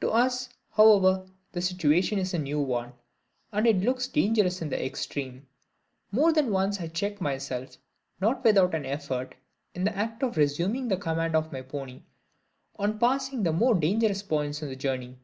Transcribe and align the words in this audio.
To 0.00 0.08
us, 0.08 0.48
however, 0.70 1.26
the 1.52 1.60
situation 1.60 2.18
is 2.18 2.32
a 2.32 2.38
new 2.38 2.58
one; 2.58 2.94
and 3.52 3.66
it 3.66 3.82
looks 3.82 4.08
dangerous 4.08 4.62
in 4.62 4.70
the 4.70 4.82
extreme. 4.82 5.46
More 6.10 6.32
than 6.32 6.50
once 6.50 6.80
I 6.80 6.86
check 6.86 7.20
myself, 7.20 7.76
not 8.18 8.42
without 8.42 8.74
an 8.74 8.86
effort, 8.86 9.34
in 9.74 9.84
the 9.84 9.94
act 9.94 10.22
of 10.22 10.38
resuming 10.38 10.88
the 10.88 10.96
command 10.96 11.36
of 11.36 11.52
my 11.52 11.60
pony 11.60 12.00
on 12.76 12.98
passing 12.98 13.42
the 13.42 13.52
more 13.52 13.74
dangerous 13.74 14.22
points 14.22 14.62
in 14.62 14.70
the 14.70 14.74
journey. 14.76 15.18